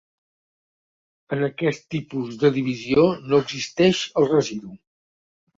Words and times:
En 1.35 1.43
aquest 1.49 1.85
tipus 1.95 2.41
de 2.45 2.51
divisió 2.57 3.07
no 3.29 3.43
existeix 3.47 4.03
el 4.23 4.29
residu. 4.33 4.73